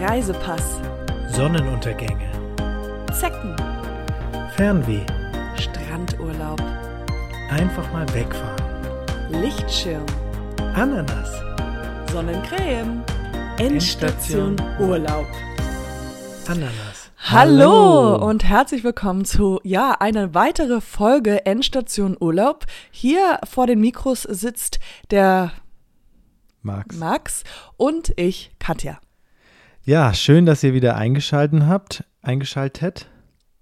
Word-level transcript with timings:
Reisepass, 0.00 0.80
Sonnenuntergänge, 1.28 2.28
Zecken, 3.12 3.54
Fernweh, 4.56 5.06
Strandurlaub, 5.56 6.60
einfach 7.48 7.92
mal 7.92 8.06
wegfahren, 8.12 9.40
Lichtschirm, 9.40 10.04
Ananas, 10.74 11.30
Sonnencreme, 12.10 13.04
Endstation. 13.58 14.56
Urlaub. 14.80 15.26
Ananas. 16.48 17.10
Hallo. 17.30 18.16
und 18.16 18.42
herzlich 18.42 18.82
willkommen 18.82 19.24
zu 19.24 19.60
ja 19.62 19.92
eine 20.00 20.34
weitere 20.34 20.80
Folge 20.80 21.46
Endstation 21.46 22.16
Urlaub. 22.18 22.66
Hier 22.90 23.38
vor 23.48 23.68
den 23.68 23.80
Mikros 23.80 24.22
sitzt 24.22 24.80
der 25.12 25.52
Max. 26.62 26.96
Max 26.96 27.44
und 27.76 28.12
ich 28.16 28.50
Katja. 28.58 28.98
Ja, 29.84 30.14
schön, 30.14 30.46
dass 30.46 30.62
ihr 30.62 30.72
wieder 30.72 30.96
eingeschaltet 30.96 31.64
habt. 31.66 32.04
Eingeschaltet. 32.22 33.06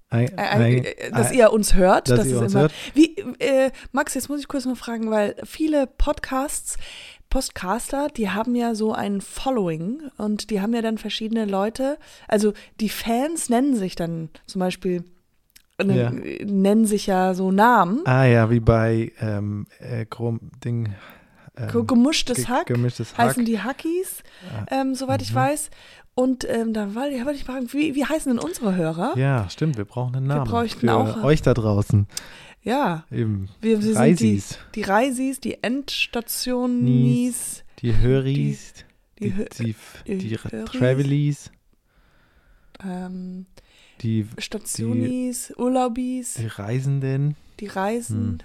Ein, 0.08 0.28
Äh, 0.36 0.80
äh, 0.80 1.06
äh, 1.08 1.10
dass 1.10 1.32
ihr 1.32 1.52
uns 1.52 1.74
hört. 1.74 2.08
dass 2.10 2.18
das 2.20 2.28
ihr 2.28 2.36
ist 2.36 2.42
uns 2.42 2.52
immer. 2.52 2.60
hört. 2.62 2.72
Wie, 2.94 3.16
äh, 3.38 3.70
Max, 3.92 4.14
jetzt 4.14 4.28
muss 4.28 4.40
ich 4.40 4.48
kurz 4.48 4.66
mal 4.66 4.76
fragen, 4.76 5.10
weil 5.10 5.34
viele 5.44 5.86
Podcasts, 5.86 6.76
Podcaster, 7.30 8.08
die 8.14 8.28
haben 8.28 8.54
ja 8.54 8.74
so 8.74 8.92
ein 8.92 9.20
Following 9.22 10.02
und 10.18 10.50
die 10.50 10.60
haben 10.60 10.74
ja 10.74 10.82
dann 10.82 10.98
verschiedene 10.98 11.46
Leute. 11.46 11.98
Also 12.28 12.52
die 12.78 12.90
Fans 12.90 13.48
nennen 13.48 13.74
sich 13.74 13.96
dann 13.96 14.28
zum 14.46 14.60
Beispiel, 14.60 15.02
Ja. 15.82 16.10
nennen 16.44 16.84
sich 16.84 17.06
ja 17.06 17.32
so 17.32 17.50
Namen. 17.50 18.02
ah 18.04 18.26
ja, 18.26 18.50
wie 18.50 18.60
bei 18.60 19.12
ähm, 19.20 19.66
äh, 19.80 20.04
Chrom 20.04 20.40
Ding. 20.62 20.90
Ähm, 21.56 21.68
Ge- 21.70 21.84
Gemischtes 21.86 22.36
ge- 22.38 22.46
Hack 22.46 22.66
Gemischtes 22.66 23.16
Hack. 23.16 23.28
heißen 23.28 23.44
die 23.44 23.60
Hackies, 23.60 24.22
Ah, 24.54 24.66
ähm, 24.80 24.94
soweit 24.94 25.22
ich 25.22 25.30
mhm. 25.32 25.36
weiß. 25.36 25.70
Und 26.14 26.46
ähm, 26.48 26.74
da 26.74 26.94
wollte 26.94 27.14
ich, 27.16 27.26
ich 27.40 27.44
fragen, 27.44 27.72
wie, 27.72 27.94
wie 27.94 28.04
heißen 28.04 28.30
denn 28.34 28.42
unsere 28.44 28.74
Hörer? 28.76 29.16
Ja, 29.16 29.48
stimmt, 29.48 29.78
wir 29.78 29.86
brauchen 29.86 30.14
einen 30.14 30.26
Wir 30.28 30.36
Namen. 30.36 30.50
bräuchten 30.50 30.80
für 30.88 30.94
auch- 30.94 31.24
euch 31.24 31.40
da 31.42 31.54
draußen. 31.54 32.06
Ja, 32.62 33.04
Eben. 33.10 33.48
wir, 33.60 33.78
wir 33.78 33.82
sind 33.82 33.94
die, 33.94 33.98
Reisis, 33.98 34.58
die 34.74 34.82
Reisis, 34.82 35.40
die 35.40 35.62
Endstationis, 35.62 37.64
die 37.80 37.96
Höris, 37.98 38.84
die 39.18 39.30
die, 39.30 39.44
die, 39.58 39.74
die, 40.06 40.18
die 40.18 40.28
die. 40.28 40.36
Travelies, 40.66 41.50
ähm, 42.84 43.46
die, 44.00 44.26
Stationis, 44.38 45.52
Urlaubis, 45.56 46.34
die 46.34 46.46
Reisenden, 46.46 47.36
die 47.60 47.66
Reisen, 47.66 48.24
Hm. 48.24 48.38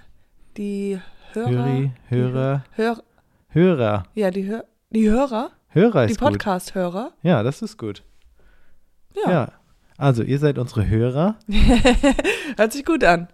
die 0.56 0.98
Hörer. 1.32 1.50
Höri, 1.66 1.90
Hörer, 2.08 2.64
Hör, 2.72 3.02
Hörer. 3.50 4.04
ja, 4.14 4.30
die, 4.30 4.46
Hör, 4.46 4.64
die 4.90 5.08
Hörer, 5.08 5.50
Hörer 5.68 6.06
die 6.06 6.12
ist 6.12 6.20
gut. 6.20 6.32
Podcast-Hörer. 6.32 7.12
Ja, 7.22 7.42
das 7.42 7.62
ist 7.62 7.78
gut. 7.78 8.02
Ja. 9.24 9.30
Ja. 9.30 9.52
Also, 9.96 10.22
ihr 10.22 10.38
seid 10.38 10.58
unsere 10.58 10.86
Hörer 10.88 11.36
Hört 12.56 12.72
sich 12.72 12.84
gut 12.84 13.02
an. 13.02 13.26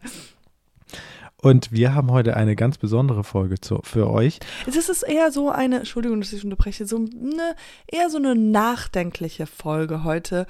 und 1.43 1.73
wir 1.73 1.95
haben 1.95 2.11
heute 2.11 2.37
eine 2.37 2.57
ganz 2.57 2.79
besondere 2.79 3.23
Folge 3.23 3.61
zu, 3.61 3.81
für 3.83 4.09
euch. 4.11 4.39
Es 4.67 4.77
ist 4.77 5.03
eher 5.03 5.31
so 5.31 5.51
eine, 5.51 5.79
Entschuldigung, 5.81 6.21
dass 6.21 6.33
ich 6.33 6.43
unterbreche, 6.43 6.87
so 6.87 6.97
eine, 6.97 7.55
eher 7.87 8.09
so 8.09 8.17
eine 8.17 8.35
nachdenkliche 8.35 9.47
Folge 9.47 10.05
heute. 10.05 10.47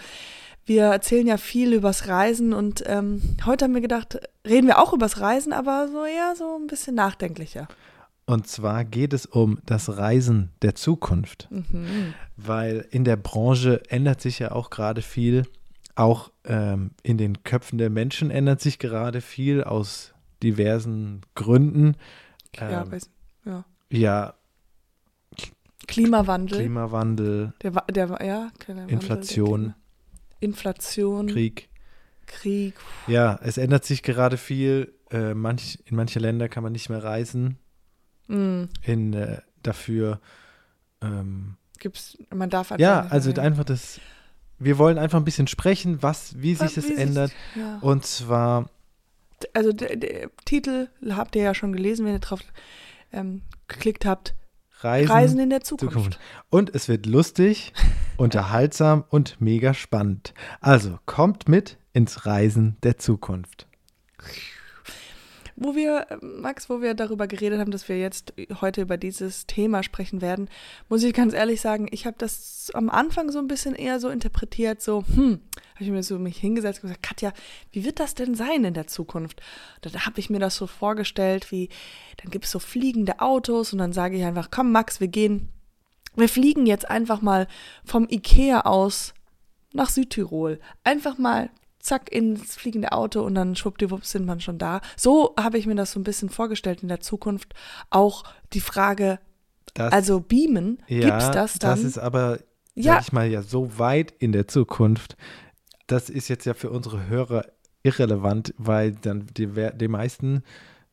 Wir 0.67 0.85
erzählen 0.85 1.27
ja 1.27 1.37
viel 1.37 1.73
übers 1.73 2.07
Reisen 2.07 2.53
und 2.53 2.85
ähm, 2.87 3.21
heute 3.45 3.65
haben 3.65 3.75
wir 3.75 3.81
gedacht, 3.81 4.19
reden 4.47 4.67
wir 4.69 4.79
auch 4.79 4.93
übers 4.93 5.21
Reisen, 5.21 5.53
aber 5.53 5.89
so 5.89 6.05
eher 6.05 6.35
so 6.37 6.59
ein 6.61 6.69
bisschen 6.69 6.95
nachdenklicher. 6.95 7.67
Und 8.27 8.47
zwar 8.47 8.85
geht 8.85 9.13
es 9.13 9.27
um 9.27 9.59
das 9.67 9.97
Reisen 9.99 10.51
der 10.63 10.75
Zukunft, 10.75 11.49
Mhm. 11.51 12.15
weil 12.37 12.87
in 12.91 13.05
der 13.05 13.17
Branche 13.17 13.83
ändert 13.91 14.21
sich 14.23 14.39
ja 14.39 14.53
auch 14.53 14.71
gerade 14.71 15.03
viel. 15.03 15.45
Auch 15.95 16.33
ähm, 16.45 16.91
in 17.03 17.19
den 17.19 17.43
Köpfen 17.45 17.77
der 17.79 17.91
Menschen 17.91 18.31
ändert 18.31 18.61
sich 18.61 18.79
gerade 18.79 19.21
viel 19.21 19.63
aus 19.63 20.15
diversen 20.43 21.21
Gründen. 21.35 21.97
Ja, 22.57 22.83
Ähm, 22.83 22.93
weiß, 22.93 23.11
ja. 23.45 23.65
Ja, 23.91 24.35
Klimawandel. 25.87 26.59
Klimawandel, 26.61 27.53
der, 27.63 27.71
der, 27.91 28.07
ja, 28.25 28.51
Klimawandel, 28.59 28.87
der 28.87 28.89
Inflation, 28.89 29.61
Klima- 29.61 29.75
Inflation, 30.41 31.27
Krieg. 31.27 31.69
Krieg. 32.27 32.75
Ja, 33.07 33.39
es 33.43 33.59
ändert 33.59 33.85
sich 33.85 34.03
gerade 34.03 34.39
viel. 34.39 34.95
Äh, 35.11 35.35
manch, 35.35 35.79
in 35.85 35.95
manche 35.97 36.19
Länder 36.19 36.49
kann 36.49 36.63
man 36.63 36.73
nicht 36.73 36.89
mehr 36.89 37.05
reisen. 37.05 37.59
Mhm. 38.29 38.69
In, 38.83 39.13
äh, 39.15 39.41
dafür. 39.63 40.21
Ähm, 41.03 41.57
Gibt's, 41.79 42.17
man 42.33 42.51
darf 42.51 42.73
einfach 42.73 42.81
ja, 42.81 43.07
also 43.11 43.31
mehr- 43.33 43.43
einfach 43.43 43.65
das. 43.65 44.01
Wir 44.59 44.79
wollen 44.79 44.99
einfach 44.99 45.19
ein 45.19 45.25
bisschen 45.25 45.49
sprechen, 45.49 46.03
was, 46.03 46.41
wie 46.41 46.55
sich 46.55 46.75
das 46.75 46.89
Wie 46.89 46.95
ändert. 46.95 47.33
ja. 47.57 47.79
Und 47.81 48.07
zwar, 48.07 48.71
also 49.53 49.73
der, 49.73 49.97
der 49.97 50.31
Titel 50.45 50.89
habt 51.11 51.35
ihr 51.37 51.43
ja 51.43 51.55
schon 51.55 51.73
gelesen, 51.73 52.07
wenn 52.07 52.13
ihr 52.15 52.21
drauf 52.21 52.41
ähm, 53.13 53.43
geklickt 53.69 54.07
habt. 54.07 54.35
Reisen, 54.81 55.11
Reisen 55.11 55.39
in 55.41 55.51
der 55.51 55.63
Zukunft. 55.63 55.95
Zukunft. 55.95 56.21
Und 56.51 56.75
es 56.75 56.89
wird 56.89 57.07
lustig, 57.07 57.73
unterhaltsam 58.17 59.05
und 59.09 59.41
mega 59.41 59.75
spannend. 59.75 60.35
Also 60.61 60.99
kommt 61.07 61.49
mit 61.49 61.77
ins 61.93 62.25
Reisen 62.27 62.77
der 62.83 62.99
Zukunft. 62.99 63.67
Wo 65.57 65.77
wir, 65.77 66.07
Max, 66.21 66.69
wo 66.69 66.81
wir 66.81 66.95
darüber 66.95 67.27
geredet 67.27 67.61
haben, 67.61 67.71
dass 67.71 67.89
wir 67.89 67.99
jetzt 67.99 68.35
heute 68.61 68.83
über 68.83 68.97
dieses 68.97 69.47
Thema 69.47 69.83
sprechen 69.83 70.21
werden, 70.21 70.49
muss 70.89 71.03
ich 71.05 71.15
ganz 71.15 71.33
ehrlich 71.33 71.61
sagen, 71.61 71.87
ich 71.93 72.07
habe 72.07 72.17
das 72.19 72.73
am 72.75 72.91
Anfang 72.91 73.31
so 73.31 73.39
ein 73.39 73.47
bisschen 73.47 73.75
eher 73.75 74.01
so 74.01 74.09
interpretiert, 74.09 74.83
so, 74.83 75.05
hm, 75.15 75.41
habe 75.75 75.85
ich 75.85 75.91
mir 75.91 76.03
so 76.03 76.19
mich 76.19 76.39
hingesetzt 76.39 76.83
und 76.83 76.89
gesagt, 76.89 77.05
Katja, 77.05 77.33
wie 77.71 77.85
wird 77.85 78.01
das 78.01 78.15
denn 78.15 78.35
sein 78.35 78.65
in 78.65 78.75
der 78.75 78.89
Zukunft? 78.89 79.43
Da 79.83 79.91
habe 80.07 80.19
ich 80.19 80.29
mir 80.29 80.41
das 80.41 80.57
so 80.57 80.67
vorgestellt, 80.67 81.53
wie, 81.53 81.69
dann 82.17 82.31
gibt 82.31 82.47
es 82.47 82.51
so 82.51 82.59
fliegende 82.59 83.21
Autos 83.21 83.73
und 83.73 83.79
dann 83.79 83.93
sage 83.93 84.17
ich 84.17 84.25
einfach, 84.25 84.49
komm 84.51 84.73
Max, 84.73 84.99
wir 84.99 85.09
gehen, 85.09 85.51
wir 86.17 86.29
fliegen 86.29 86.67
jetzt 86.67 86.89
einfach 86.89 87.23
mal 87.23 87.47
vom 87.85 88.09
Ikea 88.09 88.63
aus 88.63 89.15
nach 89.73 89.91
Südtirol. 89.91 90.61
Einfach 90.85 91.19
mal 91.19 91.51
zack 91.85 92.11
ins 92.11 92.57
fliegende 92.57 92.93
Auto 92.93 93.21
und 93.23 93.35
dann 93.35 93.55
schwuppdiwupps 93.57 94.11
sind 94.13 94.25
man 94.27 94.41
schon 94.41 94.59
da. 94.59 94.81
So 94.97 95.35
habe 95.39 95.59
ich 95.59 95.67
mir 95.67 95.75
das 95.75 95.93
so 95.93 96.01
ein 96.01 96.05
bisschen 96.05 96.31
vorgestellt 96.31 96.83
in 96.83 96.89
der 96.89 97.01
Zukunft. 97.01 97.55
Auch 97.91 98.25
die 98.55 98.61
Frage, 98.61 99.19
Das, 99.75 99.93
also 99.93 100.21
Beamen, 100.21 100.83
ja, 100.89 101.11
gibt's 101.11 101.31
das 101.31 101.59
dann? 101.59 101.71
Das 101.73 101.85
ist 101.85 101.99
aber, 101.99 102.39
Ja. 102.75 102.95
sag 102.95 103.03
ich 103.03 103.13
mal, 103.13 103.27
ja 103.27 103.43
so 103.43 103.79
weit 103.79 104.13
in 104.19 104.33
der 104.33 104.49
Zukunft. 104.49 105.17
Das 105.87 106.09
ist 106.09 106.29
jetzt 106.29 106.47
ja 106.47 106.55
für 106.55 106.71
unsere 106.71 107.07
Hörer 107.07 107.45
irrelevant, 107.83 108.55
weil 108.57 108.93
dann 108.93 109.27
die, 109.37 109.47
die 109.75 109.89
meisten 109.89 110.43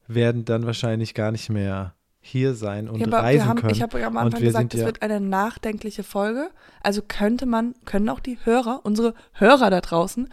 werden 0.08 0.44
dann 0.44 0.66
wahrscheinlich 0.66 1.14
gar 1.14 1.32
nicht 1.32 1.50
mehr 1.50 1.96
hier 2.20 2.54
sein 2.54 2.90
und 2.90 3.00
ja, 3.00 3.08
aber 3.08 3.20
reisen 3.24 3.40
wir 3.40 3.46
haben, 3.48 3.60
können. 3.62 3.72
ich 3.74 3.82
habe 3.82 4.06
am 4.06 4.16
Und 4.18 4.22
Anfang 4.24 4.42
gesagt, 4.42 4.74
es 4.74 4.82
ja- 4.82 4.86
wird 4.86 5.02
eine 5.02 5.22
nachdenkliche 5.22 6.04
Folge. 6.04 6.50
Also 6.84 7.02
könnte 7.02 7.46
man, 7.46 7.74
können 7.86 8.10
auch 8.10 8.20
die 8.20 8.38
Hörer, 8.44 8.82
unsere 8.84 9.16
Hörer 9.34 9.70
da 9.70 9.80
draußen, 9.82 10.30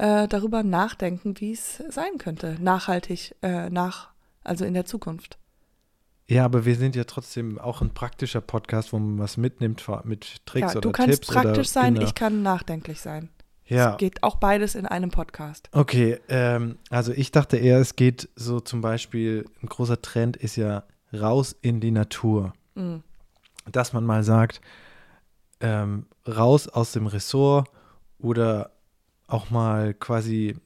äh, 0.00 0.28
darüber 0.28 0.62
nachdenken, 0.62 1.34
wie 1.40 1.52
es 1.52 1.82
sein 1.90 2.16
könnte. 2.18 2.56
Nachhaltig, 2.58 3.34
äh, 3.42 3.68
nach, 3.68 4.08
also 4.42 4.64
in 4.64 4.72
der 4.72 4.86
Zukunft. 4.86 5.36
Ja, 6.26 6.44
aber 6.44 6.64
wir 6.64 6.76
sind 6.76 6.96
ja 6.96 7.04
trotzdem 7.04 7.58
auch 7.58 7.82
ein 7.82 7.90
praktischer 7.90 8.40
Podcast, 8.40 8.92
wo 8.92 8.98
man 8.98 9.18
was 9.18 9.36
mitnimmt 9.36 9.84
mit 10.04 10.46
Tricks 10.46 10.72
ja, 10.72 10.78
oder 10.78 10.80
du 10.80 10.92
kannst 10.92 11.22
Tipps. 11.22 11.34
praktisch 11.34 11.68
sein, 11.68 11.96
ich 11.96 12.14
kann 12.14 12.42
nachdenklich 12.42 13.00
sein. 13.00 13.28
Ja, 13.66 13.92
Es 13.92 13.98
geht 13.98 14.22
auch 14.22 14.36
beides 14.36 14.74
in 14.74 14.86
einem 14.86 15.10
Podcast. 15.10 15.68
okay. 15.72 16.18
Ähm, 16.28 16.78
also 16.88 17.12
ich 17.12 17.30
dachte 17.30 17.56
eher, 17.56 17.78
es 17.78 17.94
geht 17.94 18.28
so 18.36 18.58
zum 18.60 18.80
Beispiel, 18.80 19.44
ein 19.62 19.68
großer 19.68 20.00
Trend 20.00 20.36
ist 20.36 20.56
ja 20.56 20.84
raus 21.12 21.54
in 21.60 21.80
die 21.80 21.90
Natur. 21.90 22.54
Mhm. 22.74 23.02
Dass 23.70 23.92
man 23.92 24.04
mal 24.04 24.24
sagt, 24.24 24.60
ähm, 25.60 26.06
raus 26.26 26.68
aus 26.68 26.92
dem 26.92 27.06
Ressort 27.06 27.68
oder 28.18 28.70
auch 29.32 29.50
mal 29.50 29.94
quasi 29.94 30.56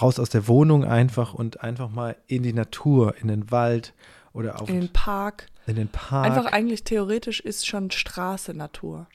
raus 0.00 0.18
aus 0.18 0.28
der 0.30 0.48
Wohnung 0.48 0.84
einfach 0.84 1.34
und 1.34 1.62
einfach 1.62 1.88
mal 1.88 2.16
in 2.26 2.42
die 2.42 2.52
Natur, 2.52 3.14
in 3.20 3.28
den 3.28 3.50
Wald 3.50 3.94
oder 4.32 4.60
auf 4.60 4.68
In 4.68 4.80
den 4.80 4.92
Park. 4.92 5.46
in 5.66 5.76
den 5.76 5.88
Park. 5.88 6.26
Einfach 6.26 6.52
eigentlich 6.52 6.84
theoretisch 6.84 7.40
ist 7.40 7.66
schon 7.66 7.90
Straße 7.90 8.52
Natur. 8.54 9.06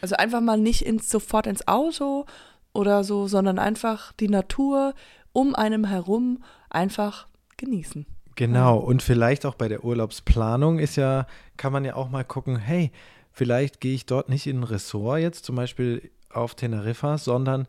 Also 0.00 0.16
einfach 0.16 0.40
mal 0.40 0.58
nicht 0.58 0.84
ins, 0.84 1.08
sofort 1.08 1.46
ins 1.46 1.66
Auto 1.68 2.26
oder 2.72 3.04
so, 3.04 3.26
sondern 3.28 3.58
einfach 3.58 4.12
die 4.14 4.28
Natur 4.28 4.94
um 5.32 5.54
einem 5.54 5.84
herum 5.84 6.42
einfach 6.70 7.26
genießen. 7.56 8.06
Genau, 8.34 8.76
und 8.76 9.02
vielleicht 9.02 9.46
auch 9.46 9.54
bei 9.54 9.68
der 9.68 9.82
Urlaubsplanung 9.84 10.78
ist 10.78 10.96
ja, 10.96 11.26
kann 11.56 11.72
man 11.72 11.86
ja 11.86 11.94
auch 11.94 12.10
mal 12.10 12.24
gucken, 12.24 12.56
hey, 12.56 12.90
vielleicht 13.32 13.80
gehe 13.80 13.94
ich 13.94 14.04
dort 14.04 14.28
nicht 14.28 14.46
in 14.46 14.60
ein 14.60 14.64
Ressort 14.64 15.20
jetzt, 15.20 15.46
zum 15.46 15.56
Beispiel 15.56 16.10
auf 16.30 16.54
Teneriffa, 16.54 17.16
sondern 17.16 17.66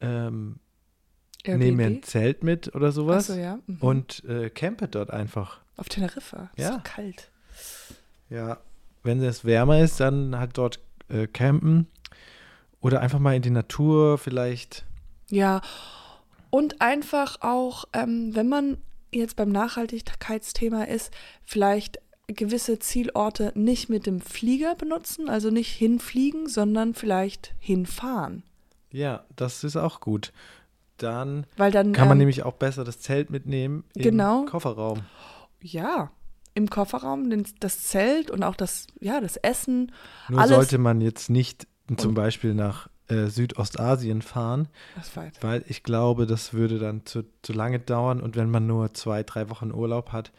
ähm, 0.00 0.58
nehme 1.46 1.72
mir 1.72 1.86
ein 1.86 2.02
Zelt 2.02 2.42
mit 2.42 2.74
oder 2.74 2.92
sowas 2.92 3.30
Achso, 3.30 3.40
ja. 3.40 3.58
Mhm. 3.66 3.78
und 3.80 4.24
äh, 4.24 4.50
campe 4.50 4.88
dort 4.88 5.10
einfach. 5.10 5.60
Auf 5.76 5.88
Teneriffa. 5.88 6.50
Ist 6.56 6.64
Ja. 6.64 6.72
so 6.74 6.80
kalt. 6.82 7.30
Ja, 8.30 8.58
wenn 9.02 9.22
es 9.22 9.44
wärmer 9.44 9.80
ist, 9.80 10.00
dann 10.00 10.36
halt 10.38 10.58
dort 10.58 10.80
äh, 11.08 11.26
campen 11.26 11.86
Oder 12.80 13.00
einfach 13.00 13.18
mal 13.18 13.34
in 13.34 13.42
die 13.42 13.50
Natur 13.50 14.18
vielleicht. 14.18 14.84
Ja, 15.30 15.60
und 16.50 16.80
einfach 16.80 17.40
auch, 17.40 17.84
ähm, 17.92 18.34
wenn 18.34 18.48
man 18.48 18.78
jetzt 19.12 19.36
beim 19.36 19.50
Nachhaltigkeitsthema 19.50 20.84
ist, 20.84 21.12
vielleicht 21.44 21.98
gewisse 22.26 22.78
Zielorte 22.78 23.52
nicht 23.54 23.88
mit 23.88 24.06
dem 24.06 24.20
Flieger 24.20 24.74
benutzen, 24.74 25.28
also 25.30 25.50
nicht 25.50 25.70
hinfliegen, 25.72 26.46
sondern 26.46 26.94
vielleicht 26.94 27.54
hinfahren. 27.58 28.42
Ja, 28.90 29.24
das 29.36 29.64
ist 29.64 29.76
auch 29.76 30.00
gut. 30.00 30.32
Dann, 30.96 31.46
dann 31.56 31.92
kann 31.92 32.08
man 32.08 32.16
ähm, 32.16 32.18
nämlich 32.18 32.42
auch 32.42 32.54
besser 32.54 32.84
das 32.84 33.00
Zelt 33.00 33.30
mitnehmen 33.30 33.84
im 33.94 34.02
Genau. 34.02 34.44
Kofferraum. 34.46 35.00
ja 35.60 36.10
im 36.54 36.68
Kofferraum 36.68 37.30
das 37.60 37.84
Zelt 37.84 38.32
und 38.32 38.42
auch 38.42 38.56
das 38.56 38.88
ja 39.00 39.20
das 39.20 39.36
Essen 39.36 39.92
Nur 40.28 40.40
alles 40.40 40.56
sollte 40.56 40.78
man 40.78 41.00
jetzt 41.00 41.30
nicht 41.30 41.68
zum 41.96 42.14
Beispiel 42.14 42.52
nach 42.52 42.88
äh, 43.08 43.26
Südostasien 43.26 44.22
fahren, 44.22 44.68
weil 45.40 45.64
ich 45.68 45.82
glaube, 45.82 46.26
das 46.26 46.52
würde 46.52 46.78
dann 46.78 47.06
zu, 47.06 47.22
zu 47.42 47.52
lange 47.52 47.78
dauern 47.78 48.20
und 48.20 48.36
wenn 48.36 48.50
man 48.50 48.66
nur 48.66 48.92
zwei, 48.92 49.22
drei 49.22 49.48
Wochen 49.50 49.72
Urlaub 49.72 50.12
hat, 50.12 50.32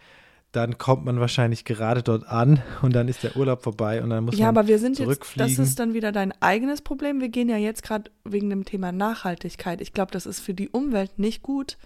dann 0.51 0.77
kommt 0.79 1.05
man 1.05 1.19
wahrscheinlich 1.19 1.63
gerade 1.63 2.01
dort 2.01 2.27
an 2.27 2.61
und 2.81 2.93
dann 2.95 3.07
ist 3.07 3.21
der 3.23 3.35
Urlaub 3.37 3.61
vorbei 3.61 4.01
und 4.01 4.09
dann 4.09 4.23
muss 4.25 4.37
ja, 4.37 4.47
man 4.47 4.57
aber 4.57 4.67
wir 4.67 4.79
sind 4.79 4.97
jetzt, 4.97 5.21
das 5.37 5.59
ist 5.59 5.77
dann 5.79 5.93
wieder 5.93 6.11
dein 6.11 6.31
eigenes 6.41 6.81
Problem. 6.81 7.21
Wir 7.21 7.29
gehen 7.29 7.49
ja 7.49 7.57
jetzt 7.57 7.83
gerade 7.83 8.09
wegen 8.23 8.49
dem 8.49 8.65
Thema 8.65 8.91
Nachhaltigkeit. 8.91 9.79
Ich 9.81 9.93
glaube, 9.93 10.11
das 10.11 10.25
ist 10.25 10.39
für 10.39 10.55
die 10.55 10.69
Umwelt 10.69 11.19
nicht 11.19 11.43
gut, 11.43 11.77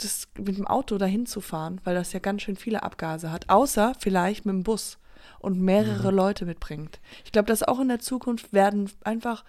das 0.00 0.28
mit 0.38 0.58
dem 0.58 0.66
Auto 0.66 0.98
dahin 0.98 1.26
zu 1.26 1.40
fahren, 1.40 1.80
weil 1.84 1.94
das 1.94 2.12
ja 2.12 2.20
ganz 2.20 2.42
schön 2.42 2.56
viele 2.56 2.82
Abgase 2.82 3.32
hat. 3.32 3.48
Außer 3.48 3.94
vielleicht 3.98 4.46
mit 4.46 4.54
dem 4.54 4.62
Bus 4.62 4.98
und 5.40 5.60
mehrere 5.60 6.10
Leute 6.10 6.44
mitbringt. 6.44 7.00
Ich 7.24 7.32
glaube, 7.32 7.46
dass 7.46 7.62
auch 7.62 7.80
in 7.80 7.88
der 7.88 7.98
Zukunft 8.00 8.52
werden 8.52 8.90
einfach, 9.04 9.44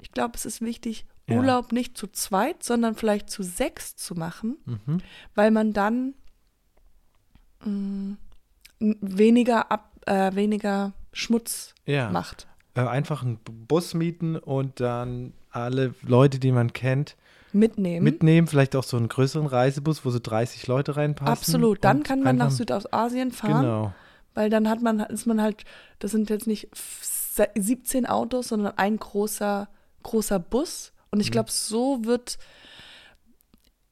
ich 0.00 0.10
glaube, 0.12 0.32
es 0.34 0.44
ist 0.44 0.60
wichtig, 0.60 1.06
Ja. 1.26 1.36
Urlaub 1.36 1.72
nicht 1.72 1.96
zu 1.96 2.06
zweit, 2.08 2.62
sondern 2.62 2.96
vielleicht 2.96 3.30
zu 3.30 3.42
sechs 3.42 3.96
zu 3.96 4.14
machen, 4.14 4.58
Mhm. 4.66 4.98
weil 5.34 5.50
man 5.50 5.72
dann 5.72 6.14
mh, 7.64 8.16
weniger, 8.80 9.70
ab, 9.70 9.90
äh, 10.06 10.34
weniger 10.34 10.92
Schmutz 11.12 11.74
Ja, 11.86 12.10
macht. 12.10 12.46
äh, 12.74 12.80
einfach 12.80 13.22
einen 13.22 13.38
Bus 13.38 13.94
mieten 13.94 14.36
und 14.36 14.80
dann 14.80 15.32
alle 15.50 15.94
Leute, 16.02 16.38
die 16.38 16.52
man 16.52 16.72
kennt, 16.72 17.16
Mitnehmen. 17.52 18.02
mitnehmen. 18.02 18.46
Vielleicht 18.48 18.74
auch 18.74 18.82
so 18.82 18.96
einen 18.96 19.08
größeren 19.08 19.46
Reisebus, 19.46 20.04
wo 20.04 20.10
so 20.10 20.18
30 20.20 20.66
Leute 20.66 20.96
reinpassen. 20.96 21.32
Absolut. 21.32 21.84
Dann 21.84 22.02
kann 22.02 22.22
man 22.22 22.36
nach 22.36 22.50
Südostasien 22.50 23.30
fahren, 23.30 23.62
Genau. 23.62 23.94
weil 24.34 24.50
dann 24.50 24.68
hat 24.68 24.82
man, 24.82 24.98
ist 25.00 25.26
man 25.26 25.40
halt, 25.40 25.64
das 26.00 26.10
sind 26.10 26.30
jetzt 26.30 26.48
nicht 26.48 26.68
f- 26.72 27.46
17 27.56 28.06
Autos, 28.06 28.48
sondern 28.48 28.76
ein 28.76 28.96
großer, 28.96 29.68
großer 30.02 30.40
Bus. 30.40 30.92
Und 31.12 31.18
Mhm. 31.18 31.22
ich 31.22 31.30
glaube, 31.30 31.50
so 31.52 32.04
wird, 32.04 32.38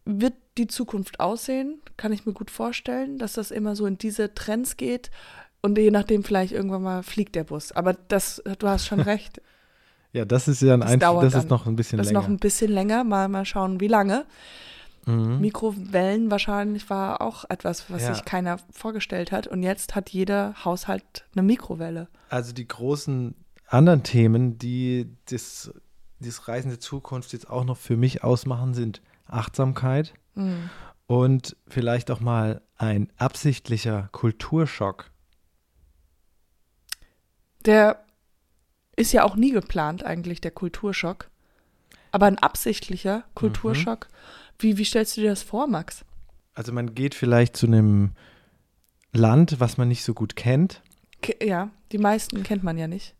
wird 0.04 0.34
die 0.58 0.66
Zukunft 0.66 1.20
aussehen. 1.20 1.80
Kann 1.96 2.12
ich 2.12 2.26
mir 2.26 2.32
gut 2.32 2.50
vorstellen, 2.50 3.18
dass 3.18 3.34
das 3.34 3.50
immer 3.50 3.76
so 3.76 3.86
in 3.86 3.98
diese 3.98 4.34
Trends 4.34 4.76
geht. 4.76 5.10
Und 5.62 5.78
je 5.78 5.90
nachdem 5.90 6.24
vielleicht 6.24 6.52
irgendwann 6.52 6.82
mal 6.82 7.02
fliegt 7.02 7.34
der 7.36 7.44
Bus. 7.44 7.72
Aber 7.72 7.94
das, 7.94 8.42
du 8.58 8.68
hast 8.68 8.86
schon 8.86 9.00
recht. 9.12 9.40
Ja, 10.12 10.24
das 10.24 10.48
ist 10.48 10.60
ja 10.60 10.74
ein 10.74 10.80
Das 10.80 10.90
Einfluss, 10.90 11.22
das 11.22 11.32
dann. 11.32 11.42
ist 11.42 11.50
noch 11.50 11.66
ein 11.66 11.76
bisschen 11.76 11.96
Das 11.98 12.06
ist 12.08 12.12
länger. 12.12 12.22
noch 12.22 12.28
ein 12.28 12.38
bisschen 12.38 12.70
länger. 12.72 13.04
Mal, 13.04 13.28
mal 13.28 13.44
schauen, 13.44 13.80
wie 13.80 13.88
lange. 13.88 14.26
mhm. 15.06 15.40
Mikrowellen 15.40 16.30
wahrscheinlich 16.30 16.90
war 16.90 17.20
auch 17.22 17.44
etwas, 17.48 17.88
was 17.90 18.02
Ja. 18.02 18.14
sich 18.14 18.24
keiner 18.24 18.58
vorgestellt 18.70 19.32
hat. 19.32 19.46
Und 19.46 19.62
jetzt 19.62 19.94
hat 19.94 20.10
jeder 20.10 20.54
Haushalt 20.64 21.24
eine 21.34 21.42
Mikrowelle. 21.42 22.08
Also 22.28 22.52
die 22.52 22.66
großen 22.68 23.34
anderen 23.68 24.02
Themen, 24.02 24.58
die 24.58 25.08
das, 25.30 25.72
das 26.20 26.46
Reisen 26.48 26.68
der 26.70 26.80
Zukunft 26.80 27.32
jetzt 27.32 27.48
auch 27.48 27.64
noch 27.64 27.78
für 27.78 27.96
mich 27.96 28.22
ausmachen, 28.22 28.74
sind 28.74 29.00
Achtsamkeit 29.26 30.14
Mhm. 30.34 30.70
und 31.06 31.56
vielleicht 31.68 32.10
auch 32.10 32.20
mal 32.20 32.62
ein 32.76 33.08
absichtlicher 33.18 34.08
Kulturschock. 34.12 35.10
Der 37.64 38.04
ist 38.96 39.12
ja 39.12 39.24
auch 39.24 39.36
nie 39.36 39.52
geplant, 39.52 40.04
eigentlich, 40.04 40.40
der 40.40 40.50
Kulturschock. 40.50 41.30
Aber 42.10 42.26
ein 42.26 42.38
absichtlicher 42.38 43.24
Kulturschock. 43.34 44.08
Wie, 44.58 44.76
wie 44.76 44.84
stellst 44.84 45.16
du 45.16 45.22
dir 45.22 45.30
das 45.30 45.42
vor, 45.42 45.66
Max? 45.66 46.04
Also 46.54 46.72
man 46.72 46.94
geht 46.94 47.14
vielleicht 47.14 47.56
zu 47.56 47.66
einem 47.66 48.12
Land, 49.12 49.60
was 49.60 49.78
man 49.78 49.88
nicht 49.88 50.04
so 50.04 50.14
gut 50.14 50.36
kennt, 50.36 50.82
Ke 51.22 51.36
ja, 51.46 51.70
die 51.92 51.98
meisten 51.98 52.42
kennt 52.42 52.62
man 52.64 52.76
ja 52.78 52.88
nicht. 52.88 53.14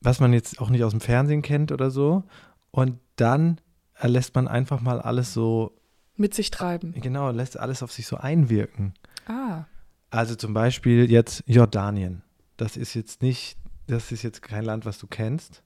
was 0.00 0.20
man 0.20 0.32
jetzt 0.32 0.60
auch 0.60 0.68
nicht 0.68 0.84
aus 0.84 0.92
dem 0.92 1.00
Fernsehen 1.00 1.42
kennt 1.42 1.72
oder 1.72 1.90
so. 1.90 2.22
Und 2.70 2.98
dann 3.16 3.60
lässt 4.02 4.34
man 4.34 4.48
einfach 4.48 4.80
mal 4.80 5.00
alles 5.00 5.32
so, 5.32 5.76
Mit 6.16 6.34
sich 6.34 6.50
treiben. 6.50 6.92
genau, 7.00 7.30
lässt 7.30 7.58
alles 7.58 7.82
auf 7.82 7.92
sich 7.92 8.06
so 8.06 8.16
einwirken. 8.16 8.94
Ah. 9.26 9.64
Also 10.10 10.34
zum 10.34 10.54
Beispiel 10.54 11.10
jetzt 11.10 11.42
Jordanien. 11.46 12.22
Das 12.56 12.76
ist 12.76 12.94
jetzt 12.94 13.22
nicht, 13.22 13.56
das 13.86 14.12
ist 14.12 14.22
jetzt 14.22 14.42
kein 14.42 14.64
Land, 14.64 14.86
was 14.86 14.98
du 14.98 15.06
kennst. 15.06 15.62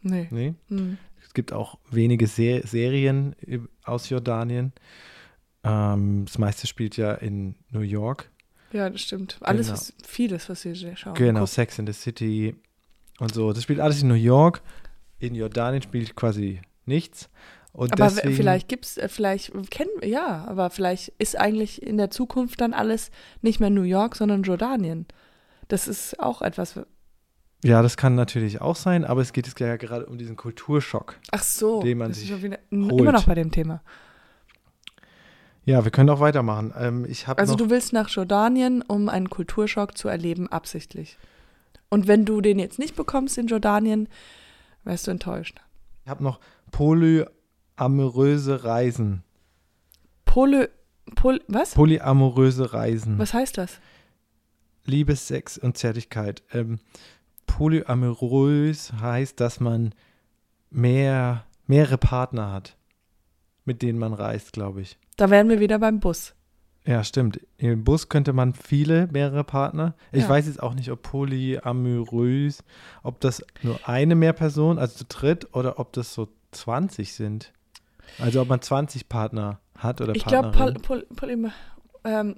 Nee. 0.00 0.28
Nee. 0.30 0.54
Hm. 0.68 0.98
Es 1.24 1.34
gibt 1.34 1.52
auch 1.52 1.78
wenige 1.90 2.26
Se 2.26 2.62
Serien 2.64 3.34
aus 3.84 4.08
Jordanien. 4.08 4.72
Ähm, 5.64 6.24
das 6.26 6.38
meiste 6.38 6.66
spielt 6.66 6.96
ja 6.96 7.12
in 7.14 7.56
New 7.70 7.80
York. 7.80 8.30
Ja, 8.72 8.88
das 8.88 9.00
stimmt. 9.00 9.38
Alles, 9.40 9.66
Genau. 9.66 9.78
was, 9.78 9.92
vieles, 10.06 10.48
was 10.48 10.64
wir 10.64 10.74
schauen. 10.74 11.14
Genau, 11.14 11.40
gucken. 11.40 11.46
Sex 11.46 11.78
in 11.78 11.86
the 11.86 11.92
City 11.92 12.54
und 13.18 13.34
so. 13.34 13.52
Das 13.52 13.62
spielt 13.62 13.80
alles 13.80 14.02
in 14.02 14.08
New 14.08 14.14
York. 14.14 14.62
In 15.18 15.34
Jordanien 15.34 15.82
spielt 15.82 16.14
quasi 16.14 16.60
nichts. 16.88 17.28
Und 17.72 17.92
Aber 17.92 18.06
deswegen, 18.06 18.34
vielleicht 18.34 18.68
gibt's, 18.68 18.96
äh, 18.96 19.08
vielleicht 19.08 19.52
kennen 19.70 19.90
wir, 20.00 20.08
ja, 20.08 20.44
aber 20.48 20.70
vielleicht 20.70 21.12
ist 21.18 21.38
eigentlich 21.38 21.82
in 21.82 21.96
der 21.96 22.10
Zukunft 22.10 22.60
dann 22.60 22.74
alles 22.74 23.10
nicht 23.40 23.60
mehr 23.60 23.70
New 23.70 23.82
York, 23.82 24.16
sondern 24.16 24.42
Jordanien. 24.42 25.06
Das 25.68 25.86
ist 25.86 26.18
auch 26.18 26.42
etwas. 26.42 26.80
Ja, 27.62 27.82
das 27.82 27.96
kann 27.96 28.14
natürlich 28.14 28.60
auch 28.60 28.76
sein, 28.76 29.04
aber 29.04 29.20
es 29.20 29.32
geht 29.32 29.46
jetzt 29.46 29.60
ja 29.60 29.76
gerade 29.76 30.06
um 30.06 30.18
diesen 30.18 30.36
Kulturschock. 30.36 31.20
Ach 31.30 31.42
so. 31.42 31.82
Den 31.82 31.98
man 31.98 32.12
sich 32.12 32.42
wieder, 32.42 32.58
holt. 32.72 33.00
immer 33.00 33.12
noch 33.12 33.26
bei 33.26 33.34
dem 33.34 33.52
Thema. 33.52 33.82
Ja, 35.64 35.84
wir 35.84 35.90
können 35.90 36.08
auch 36.08 36.20
weitermachen. 36.20 36.72
Ähm, 36.78 37.04
ich 37.08 37.26
habe 37.26 37.40
Also 37.40 37.54
du 37.54 37.68
willst 37.68 37.92
nach 37.92 38.08
Jordanien, 38.08 38.82
um 38.82 39.08
einen 39.08 39.28
Kulturschock 39.28 39.98
zu 39.98 40.08
erleben, 40.08 40.48
absichtlich. 40.48 41.18
Und 41.90 42.06
wenn 42.06 42.24
du 42.24 42.40
den 42.40 42.58
jetzt 42.58 42.78
nicht 42.78 42.96
bekommst 42.96 43.36
in 43.38 43.48
Jordanien, 43.48 44.08
wärst 44.84 45.06
du 45.06 45.10
enttäuscht. 45.10 45.60
ich 46.04 46.10
hab 46.10 46.20
noch 46.20 46.40
polyamoröse 46.70 48.64
Reisen. 48.64 49.22
Pole, 50.24 50.70
Pol, 51.14 51.40
was? 51.48 51.74
Polyamoröse 51.74 52.72
Reisen. 52.72 53.18
Was 53.18 53.34
heißt 53.34 53.58
das? 53.58 53.80
Liebe, 54.84 55.16
Sex 55.16 55.58
und 55.58 55.76
Zärtlichkeit. 55.76 56.42
Ähm, 56.52 56.78
polyamorös 57.46 58.92
heißt, 59.00 59.40
dass 59.40 59.60
man 59.60 59.94
mehr, 60.70 61.44
mehrere 61.66 61.98
Partner 61.98 62.52
hat, 62.52 62.76
mit 63.64 63.82
denen 63.82 63.98
man 63.98 64.12
reist, 64.14 64.52
glaube 64.52 64.80
ich. 64.82 64.98
Da 65.16 65.30
wären 65.30 65.48
wir 65.48 65.60
wieder 65.60 65.78
beim 65.78 66.00
Bus. 66.00 66.34
Ja, 66.86 67.04
stimmt. 67.04 67.40
Im 67.58 67.84
Bus 67.84 68.08
könnte 68.08 68.32
man 68.32 68.54
viele, 68.54 69.08
mehrere 69.08 69.44
Partner. 69.44 69.94
Ich 70.12 70.22
Ja. 70.22 70.28
weiß 70.30 70.46
jetzt 70.46 70.62
auch 70.62 70.72
nicht, 70.74 70.90
ob 70.90 71.02
polyamorös, 71.02 72.64
ob 73.02 73.20
das 73.20 73.44
nur 73.62 73.78
eine 73.86 74.14
mehr 74.14 74.32
Person, 74.32 74.78
also 74.78 74.96
zu 74.96 75.04
dritt, 75.04 75.54
oder 75.54 75.78
ob 75.78 75.92
das 75.92 76.14
so 76.14 76.28
20 76.52 77.14
sind. 77.14 77.52
Also 78.18 78.40
ob 78.40 78.48
man 78.48 78.60
20 78.62 79.08
Partner 79.08 79.60
hat 79.76 80.00
oder 80.00 80.14
Ich 80.14 80.24
glaube, 80.24 80.50
Partnerinnen. 80.50 80.82
Pol, 80.82 81.06
Pol, 81.14 81.16
Poly- 81.36 81.50
ähm, 82.04 82.36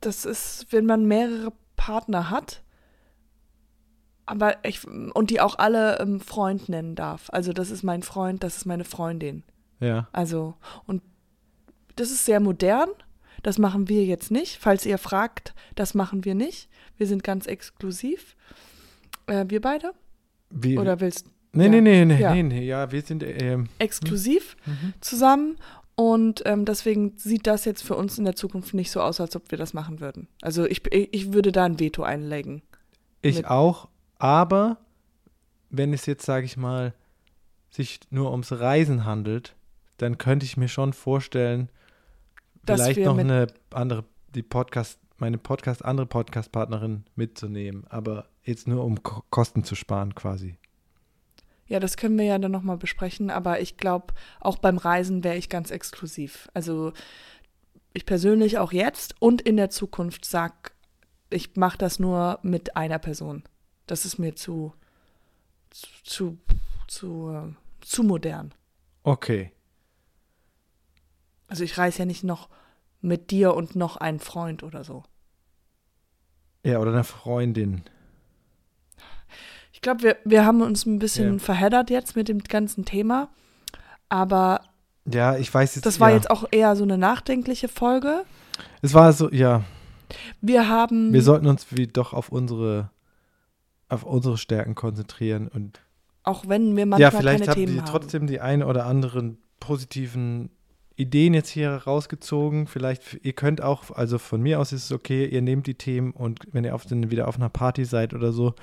das 0.00 0.24
ist, 0.24 0.66
wenn 0.70 0.86
man 0.86 1.06
mehrere 1.06 1.52
Partner 1.76 2.30
hat, 2.30 2.62
aber 4.26 4.64
ich, 4.64 4.86
und 4.86 5.30
die 5.30 5.40
auch 5.40 5.58
alle 5.58 5.98
ähm, 5.98 6.20
Freund 6.20 6.68
nennen 6.68 6.94
darf. 6.94 7.28
Also 7.30 7.52
das 7.52 7.70
ist 7.70 7.82
mein 7.82 8.02
Freund, 8.02 8.42
das 8.42 8.56
ist 8.58 8.66
meine 8.66 8.84
Freundin. 8.84 9.42
ja. 9.80 10.08
Also, 10.12 10.54
und 10.86 11.02
das 11.96 12.10
ist 12.10 12.24
sehr 12.24 12.40
modern. 12.40 12.88
Das 13.42 13.58
machen 13.58 13.88
wir 13.88 14.04
jetzt 14.04 14.30
nicht. 14.30 14.56
Falls 14.58 14.86
ihr 14.86 14.98
fragt, 14.98 15.54
das 15.74 15.94
machen 15.94 16.24
wir 16.24 16.34
nicht. 16.34 16.68
Wir 16.96 17.06
sind 17.06 17.24
ganz 17.24 17.46
exklusiv. 17.46 18.36
Äh, 19.26 19.46
wir 19.48 19.60
beide? 19.60 19.92
Wie, 20.48 20.78
Oder 20.78 21.00
willst 21.00 21.26
nee, 21.52 21.64
ja. 21.64 21.70
nee, 21.70 21.80
nee, 21.80 22.04
nee, 22.04 22.20
Ja. 22.20 22.34
nee, 22.34 22.42
nee, 22.42 22.64
ja, 22.64 22.90
wir 22.92 23.02
sind, 23.02 23.22
ähm, 23.22 23.68
exklusiv 23.78 24.56
mhm. 24.66 24.94
zusammen? 25.00 25.56
Und 25.94 26.42
ähm, 26.46 26.64
deswegen 26.64 27.18
sieht 27.18 27.46
das 27.46 27.64
jetzt 27.66 27.82
für 27.84 27.94
uns 27.96 28.18
in 28.18 28.24
der 28.24 28.34
Zukunft 28.34 28.72
nicht 28.74 28.90
so 28.90 29.00
aus, 29.00 29.20
als 29.20 29.36
ob 29.36 29.50
wir 29.50 29.58
das 29.58 29.74
machen 29.74 30.00
würden. 30.00 30.26
Also 30.40 30.64
ich, 30.64 30.82
ich 30.92 31.32
würde 31.34 31.52
da 31.52 31.64
ein 31.64 31.78
Veto 31.78 32.02
einlegen. 32.02 32.62
ich 33.20 33.36
Mit- 33.36 33.46
auch, 33.46 33.88
aber 34.18 34.78
wenn 35.68 35.92
es 35.92 36.06
jetzt, 36.06 36.24
sage 36.24 36.46
ich 36.46 36.56
mal, 36.56 36.94
sich 37.70 38.00
nur 38.10 38.30
ums 38.30 38.52
Reisen 38.52 39.04
handelt, 39.04 39.54
dann 39.98 40.18
könnte 40.18 40.44
ich 40.46 40.56
mir 40.56 40.68
schon 40.68 40.92
vorstellen, 40.92 41.68
Dass 42.64 42.82
vielleicht 42.82 43.00
noch 43.00 43.18
eine 43.18 43.46
andere, 43.70 44.04
die 44.34 44.42
Podcast, 44.42 44.98
meine 45.18 45.38
Podcast, 45.38 45.84
andere 45.84 46.06
Podcast-Partnerin 46.06 47.04
mitzunehmen, 47.16 47.84
aber 47.88 48.26
jetzt 48.44 48.66
nur 48.66 48.84
um 48.84 49.02
Ko 49.02 49.22
Kosten 49.30 49.62
zu 49.64 49.74
sparen 49.74 50.14
quasi. 50.14 50.58
Ja, 51.72 51.80
das 51.80 51.96
können 51.96 52.18
wir 52.18 52.26
ja 52.26 52.38
dann 52.38 52.52
nochmal 52.52 52.76
besprechen, 52.76 53.30
aber 53.30 53.60
ich 53.62 53.78
glaube, 53.78 54.12
auch 54.40 54.58
beim 54.58 54.76
Reisen 54.76 55.24
wäre 55.24 55.38
ich 55.38 55.48
ganz 55.48 55.70
exklusiv. 55.70 56.50
Also 56.52 56.92
ich 57.94 58.04
persönlich 58.04 58.58
auch 58.58 58.72
jetzt 58.72 59.14
und 59.20 59.40
in 59.40 59.56
der 59.56 59.70
Zukunft 59.70 60.26
sag, 60.26 60.74
ich 61.30 61.56
mache 61.56 61.78
das 61.78 61.98
nur 61.98 62.38
mit 62.42 62.76
einer 62.76 62.98
Person. 62.98 63.42
Das 63.86 64.04
ist 64.04 64.18
mir 64.18 64.36
zu, 64.36 64.74
zu, 66.02 66.36
zu, 66.88 67.30
äh, 67.30 67.54
zu 67.80 68.04
modern. 68.04 68.52
Okay. 69.02 69.50
Also 71.48 71.64
ich 71.64 71.78
reise 71.78 72.00
ja 72.00 72.04
nicht 72.04 72.22
noch 72.22 72.50
mit 73.00 73.30
dir 73.30 73.54
und 73.54 73.76
noch 73.76 73.96
einen 73.96 74.20
Freund 74.20 74.62
oder 74.62 74.84
so. 74.84 75.04
Ja, 76.66 76.80
oder 76.80 76.92
eine 76.92 77.04
Freundin. 77.04 77.80
Ich 79.82 79.84
glaube, 79.84 80.02
wir, 80.04 80.16
wir 80.24 80.44
haben 80.46 80.62
uns 80.62 80.86
ein 80.86 81.00
bisschen 81.00 81.32
Ja. 81.32 81.38
verheddert 81.40 81.90
jetzt 81.90 82.14
mit 82.14 82.28
dem 82.28 82.38
ganzen 82.38 82.84
Thema. 82.84 83.30
Aber 84.08 84.60
Ja, 85.12 85.36
ich 85.36 85.52
weiß 85.52 85.74
jetzt. 85.74 85.84
das 85.86 85.98
war 85.98 86.10
ja. 86.10 86.14
jetzt 86.14 86.30
auch 86.30 86.44
eher 86.52 86.76
so 86.76 86.84
eine 86.84 86.96
nachdenkliche 86.98 87.66
Folge. 87.66 88.22
Es 88.80 88.94
war 88.94 89.12
so, 89.12 89.28
ja. 89.32 89.64
Wir 90.40 90.68
haben. 90.68 91.12
Wir 91.12 91.22
sollten 91.22 91.48
uns 91.48 91.66
wie 91.70 91.88
doch 91.88 92.12
auf 92.12 92.28
unsere 92.28 92.90
auf 93.88 94.04
unsere 94.04 94.38
Stärken 94.38 94.76
konzentrieren 94.76 95.48
und 95.48 95.80
auch 96.22 96.46
wenn 96.46 96.76
wir 96.76 96.86
manchmal 96.86 97.12
ja, 97.12 97.18
vielleicht 97.18 97.44
keine 97.46 97.54
Themen 97.56 97.78
haben. 97.80 97.86
trotzdem 97.86 98.28
die 98.28 98.40
ein 98.40 98.62
oder 98.62 98.86
anderen 98.86 99.38
positiven 99.58 100.50
Ideen 100.96 101.34
jetzt 101.34 101.48
hier 101.48 101.70
rausgezogen. 101.70 102.66
Vielleicht, 102.66 103.20
ihr 103.22 103.32
könnt 103.32 103.62
auch, 103.62 103.90
also 103.90 104.18
von 104.18 104.42
mir 104.42 104.60
aus 104.60 104.72
ist 104.72 104.84
es 104.84 104.92
okay, 104.92 105.26
ihr 105.26 105.42
nehmt 105.42 105.66
die 105.66 105.74
Themen 105.74 106.12
und 106.12 106.40
wenn 106.52 106.64
ihr 106.64 106.74
auf 106.74 106.84
den, 106.84 107.10
wieder 107.10 107.28
auf 107.28 107.36
einer 107.36 107.48
Party 107.48 107.84
seid 107.84 108.14
oder 108.14 108.32
so, 108.32 108.54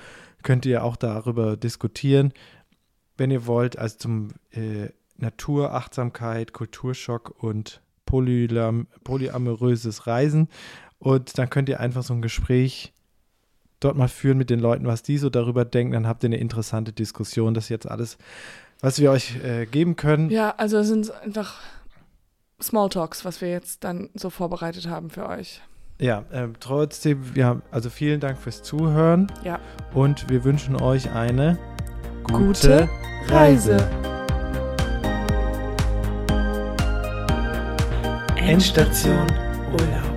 könnt 0.42 0.66
ihr 0.66 0.84
auch 0.84 0.96
darüber 0.96 1.56
diskutieren, 1.56 2.32
wenn 3.16 3.30
ihr 3.30 3.46
wollt, 3.46 3.78
also 3.78 3.98
zum 3.98 4.28
äh, 4.52 4.88
Natur, 5.16 5.74
Achtsamkeit, 5.74 6.52
Kulturschock 6.52 7.42
und 7.42 7.82
polyam, 8.06 8.86
polyamoröses 9.04 10.06
Reisen. 10.06 10.48
Und 10.98 11.38
dann 11.38 11.50
könnt 11.50 11.68
ihr 11.68 11.80
einfach 11.80 12.02
so 12.02 12.14
ein 12.14 12.22
Gespräch 12.22 12.92
dort 13.80 13.96
mal 13.96 14.08
führen 14.08 14.38
mit 14.38 14.50
den 14.50 14.60
Leuten, 14.60 14.86
was 14.86 15.02
die 15.02 15.18
so 15.18 15.30
darüber 15.30 15.64
denken. 15.64 15.92
Dann 15.92 16.06
habt 16.06 16.22
ihr 16.22 16.28
eine 16.28 16.36
interessante 16.36 16.92
Diskussion. 16.92 17.54
Das 17.54 17.64
ist 17.64 17.70
jetzt 17.70 17.88
alles, 17.90 18.18
was 18.80 19.00
wir 19.00 19.10
euch 19.10 19.36
äh, 19.42 19.66
geben 19.66 19.96
können. 19.96 20.30
Ja, 20.30 20.54
also 20.56 20.78
es 20.78 20.88
sind 20.88 21.10
einfach 21.22 21.60
Smalltalks, 22.62 23.24
was 23.24 23.40
wir 23.40 23.50
jetzt 23.50 23.84
dann 23.84 24.10
so 24.14 24.30
vorbereitet 24.30 24.88
haben 24.88 25.10
für 25.10 25.28
euch. 25.28 25.60
Ja, 26.00 26.24
ähm, 26.32 26.54
trotzdem, 26.58 27.22
ja, 27.34 27.60
also 27.70 27.90
vielen 27.90 28.20
Dank 28.20 28.38
fürs 28.38 28.62
Zuhören. 28.62 29.30
Ja. 29.44 29.58
Und 29.92 30.30
wir 30.30 30.44
wünschen 30.44 30.80
euch 30.80 31.10
eine 31.10 31.58
Gute 32.24 32.88
Reise. 33.28 33.76
Endstation 38.36 39.26
Urlaub. 39.72 40.09